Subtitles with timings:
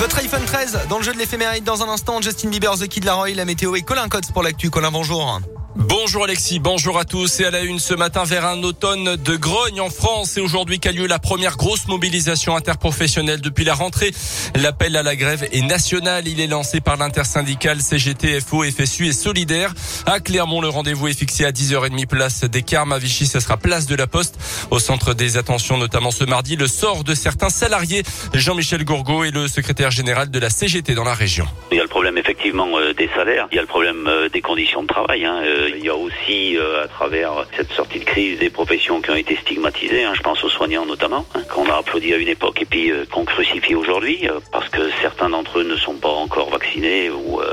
[0.00, 2.22] Votre iPhone 13 dans le jeu de l'éphéméride dans un instant.
[2.22, 4.70] Justin Bieber, The Kid Laroi, la météo et Colin Cotes pour l'actu.
[4.70, 5.42] Colin, bonjour.
[5.76, 9.36] Bonjour Alexis, bonjour à tous et à la une ce matin vers un automne de
[9.36, 14.10] grogne en France et aujourd'hui qu'a lieu la première grosse mobilisation interprofessionnelle depuis la rentrée.
[14.56, 19.12] L'appel à la grève est national, il est lancé par l'intersyndicale CGT, FO, FSU et
[19.12, 19.72] Solidaire.
[20.06, 22.92] À Clermont, le rendez-vous est fixé à 10h30 place des Carmes.
[22.92, 24.40] À Vichy, ce sera place de la Poste.
[24.72, 28.02] Au centre des attentions, notamment ce mardi, le sort de certains salariés.
[28.34, 31.46] Jean-Michel Gourgaud est le secrétaire général de la CGT dans la région.
[31.70, 34.28] Il y a le problème effectivement euh, des salaires, il y a le problème euh,
[34.28, 35.24] des conditions de travail.
[35.24, 35.40] Hein.
[35.60, 39.16] Euh, il y a aussi, à travers cette sortie de crise, des professions qui ont
[39.16, 40.04] été stigmatisées.
[40.04, 40.12] Hein.
[40.14, 43.24] Je pense aux soignants notamment, hein, qu'on a applaudi à une époque et puis qu'on
[43.24, 47.10] crucifie aujourd'hui parce que certains d'entre eux ne sont pas encore vaccinés.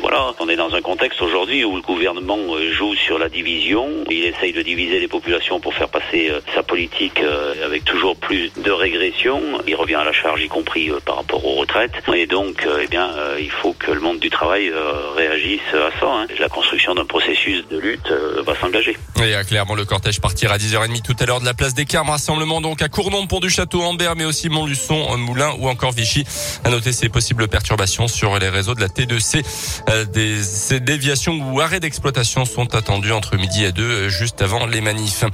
[0.00, 2.38] Voilà, on est dans un contexte aujourd'hui où le gouvernement
[2.72, 4.04] joue sur la division.
[4.10, 7.20] Il essaye de diviser les populations pour faire passer sa politique
[7.64, 9.40] avec toujours plus de régression.
[9.66, 11.92] Il revient à la charge, y compris par rapport aux retraites.
[12.14, 14.72] Et donc, eh bien, il faut que le monde du travail
[15.16, 16.06] réagisse à ça.
[16.06, 16.26] Hein.
[16.38, 18.96] La construction d'un processus de lutte euh, va s'engager.
[19.22, 21.84] Et à Clermont, le cortège partira à 10h30 tout à l'heure de la place des
[21.84, 22.10] Carmes.
[22.10, 26.24] Rassemblement donc à Cournon, Pont du Château, Ambert, mais aussi Montluçon, Moulin ou encore Vichy.
[26.64, 29.44] À noter ces possibles perturbations sur les réseaux de la T2C.
[29.88, 34.66] Euh, des, déviations ou arrêts d'exploitation sont attendus entre midi et deux, euh, juste avant
[34.66, 35.24] les manifs.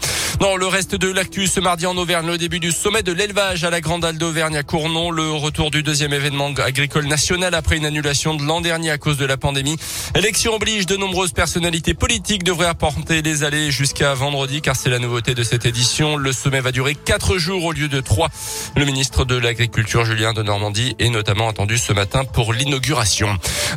[0.41, 3.65] Dans le reste de l'actu, ce mardi en Auvergne, le début du sommet de l'élevage
[3.65, 7.77] à la Grande Halle d'Auvergne à Cournon, le retour du deuxième événement agricole national après
[7.77, 9.77] une annulation de l'an dernier à cause de la pandémie.
[10.15, 14.99] Élection oblige, de nombreuses personnalités politiques devraient apporter les allées jusqu'à vendredi, car c'est la
[14.99, 16.17] nouveauté de cette édition.
[16.17, 18.29] Le sommet va durer quatre jours au lieu de trois.
[18.77, 23.29] Le ministre de l'Agriculture, Julien de Normandie, est notamment attendu ce matin pour l'inauguration.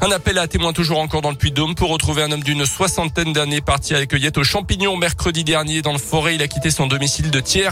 [0.01, 3.33] Un appel à témoins toujours encore dans le Puy-de-Dôme pour retrouver un homme d'une soixantaine
[3.33, 6.35] d'années parti à la cueillette aux champignons mercredi dernier dans le forêt.
[6.35, 7.71] Il a quitté son domicile de Thiers.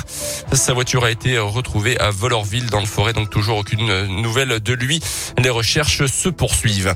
[0.53, 4.73] Sa voiture a été retrouvée à Volorville dans le forêt, donc toujours aucune nouvelle de
[4.73, 4.99] lui.
[5.37, 6.95] Les recherches se poursuivent.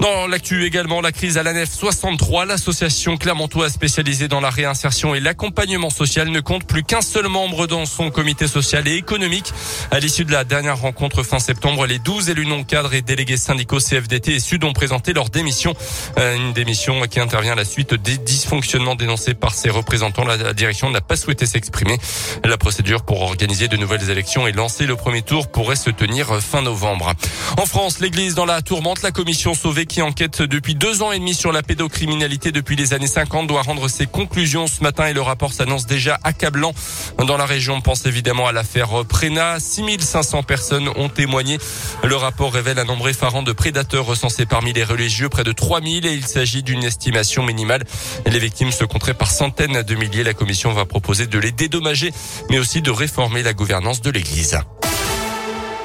[0.00, 5.14] Dans l'actu également, la crise à la nef 63, l'association clermontoise spécialisée dans la réinsertion
[5.14, 9.52] et l'accompagnement social ne compte plus qu'un seul membre dans son comité social et économique.
[9.90, 13.36] À l'issue de la dernière rencontre fin septembre, les 12 élus non cadres et délégués
[13.36, 15.74] syndicaux CFDT et Sud ont présenté leur démission.
[16.18, 20.24] Euh, une démission qui intervient à la suite des dysfonctionnements dénoncés par ses représentants.
[20.24, 21.98] La direction n'a pas souhaité s'exprimer.
[22.44, 26.40] La procédure pour organiser de nouvelles élections et lancer le premier tour pourrait se tenir
[26.40, 27.12] fin novembre.
[27.58, 31.18] En France, l'église dans la tourmente, la commission sauvée qui enquête depuis deux ans et
[31.18, 35.12] demi sur la pédocriminalité depuis les années 50 doit rendre ses conclusions ce matin et
[35.12, 36.72] le rapport s'annonce déjà accablant.
[37.18, 39.60] Dans la région, on pense évidemment à l'affaire Prena.
[39.60, 41.58] 6500 personnes ont témoigné.
[42.02, 46.06] Le rapport révèle un nombre effarant de prédateurs recensés parmi les religieux, près de 3000
[46.06, 47.84] et il s'agit d'une estimation minimale.
[48.26, 50.24] Les victimes se compteraient par centaines de milliers.
[50.24, 52.12] La commission va proposer de les dédommager,
[52.50, 54.58] mais aussi de réformer la gouvernance de l'église.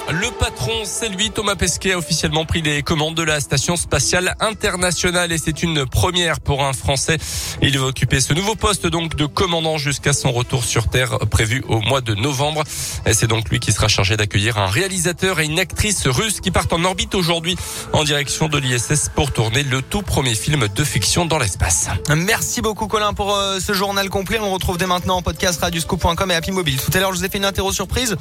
[0.10, 4.36] Le patron, c'est lui, Thomas Pesquet, a officiellement pris les commandes de la station spatiale
[4.40, 7.18] internationale et c'est une première pour un Français.
[7.62, 11.62] Il va occuper ce nouveau poste donc de commandant jusqu'à son retour sur Terre prévu
[11.68, 12.64] au mois de novembre.
[13.06, 16.52] Et c'est donc lui qui sera chargé d'accueillir un réalisateur et une actrice russe qui
[16.52, 17.58] partent en orbite aujourd'hui
[17.92, 21.90] en direction de l'ISS pour tourner le tout premier film de fiction dans l'espace.
[22.16, 24.40] Merci beaucoup Colin pour euh, ce journal complet.
[24.40, 26.80] On retrouve dès maintenant en podcast radioscope.com et Happy Mobile.
[26.80, 28.16] Tout à l'heure, je vous ai fait une interro surprise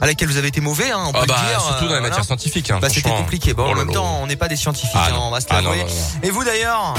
[0.00, 0.90] à laquelle vous avez été mauvais.
[0.90, 2.70] Hein, bah, surtout dans les matières scientifiques.
[2.70, 3.54] Hein, bah, c'était compliqué.
[3.54, 4.90] Bon, en oh même temps, on n'est pas des scientifiques.
[4.94, 5.60] Ah hein, on va se ah
[6.22, 6.94] Et vous d'ailleurs?